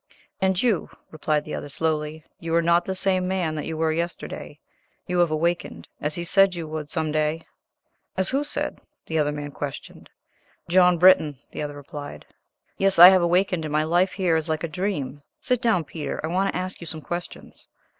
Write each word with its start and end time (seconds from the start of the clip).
"And 0.41 0.59
you," 0.63 0.89
replied 1.11 1.45
the 1.45 1.53
other, 1.53 1.69
slowly, 1.69 2.25
"you 2.39 2.55
are 2.55 2.61
not 2.63 2.85
the 2.85 2.95
same 2.95 3.27
man 3.27 3.53
that 3.53 3.67
you 3.67 3.77
were 3.77 3.91
yesterday; 3.91 4.59
you 5.05 5.19
have 5.19 5.29
awakened, 5.29 5.87
as 5.99 6.15
he 6.15 6.23
said 6.23 6.55
you 6.55 6.67
would 6.67 6.89
some 6.89 7.11
day." 7.11 7.45
"As 8.17 8.29
who 8.29 8.43
said?" 8.43 8.81
the 9.05 9.13
young 9.13 9.35
man 9.35 9.51
questioned. 9.51 10.09
"John 10.67 10.97
Britton," 10.97 11.37
the 11.51 11.61
other 11.61 11.75
replied. 11.75 12.25
"Yes, 12.79 12.97
I 12.97 13.09
have 13.09 13.21
awakened, 13.21 13.63
and 13.63 13.71
my 13.71 13.83
life 13.83 14.13
here 14.13 14.35
is 14.35 14.49
like 14.49 14.63
a 14.63 14.67
dream. 14.67 15.21
Sit 15.39 15.61
down, 15.61 15.83
Peter; 15.83 16.19
I 16.23 16.29
want 16.29 16.51
to 16.51 16.57
ask 16.59 16.81
you 16.81 16.87
some 16.87 17.01
questions." 17.01 17.67